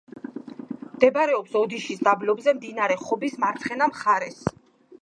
[0.93, 4.43] მდებარეობს ოდიშის დაბლობზე, მდინარე ხობის მარცხენა მხარეს.